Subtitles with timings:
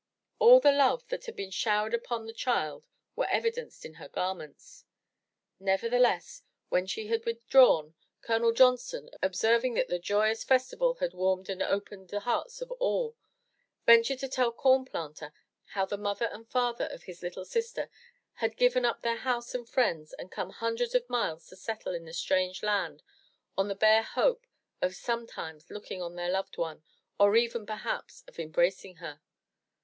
[0.39, 4.07] All the love that had been showered upon the child was evi denced in her
[4.09, 4.83] garments.
[5.59, 7.93] Nevertheless, when she had withdrawn,
[8.23, 13.15] Colonel Johnson, observing that the joyous festival had warmed and opened the hearts of all,
[13.85, 15.33] ventured to tell Corn Planter
[15.77, 17.87] how the mother and father of his little sister
[18.41, 22.07] had given up their home and friends and come hundreds of miles to settle in
[22.07, 23.03] a strange land
[23.55, 24.47] on the bare hope
[24.81, 26.81] of sometimes looking on their loved one
[27.19, 29.21] or even perhaps of embracing her.